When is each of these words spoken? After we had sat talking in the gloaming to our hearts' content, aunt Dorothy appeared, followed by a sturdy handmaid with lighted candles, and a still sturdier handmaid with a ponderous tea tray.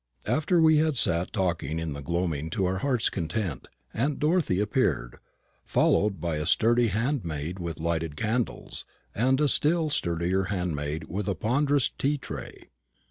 After 0.25 0.59
we 0.59 0.77
had 0.77 0.97
sat 0.97 1.31
talking 1.31 1.77
in 1.77 1.93
the 1.93 2.01
gloaming 2.01 2.49
to 2.49 2.65
our 2.65 2.79
hearts' 2.79 3.07
content, 3.11 3.67
aunt 3.93 4.17
Dorothy 4.17 4.59
appeared, 4.59 5.19
followed 5.63 6.19
by 6.19 6.37
a 6.37 6.47
sturdy 6.47 6.87
handmaid 6.87 7.59
with 7.59 7.79
lighted 7.79 8.17
candles, 8.17 8.83
and 9.13 9.39
a 9.39 9.47
still 9.47 9.91
sturdier 9.91 10.45
handmaid 10.45 11.03
with 11.03 11.27
a 11.27 11.35
ponderous 11.35 11.87
tea 11.87 12.17
tray. 12.17 12.69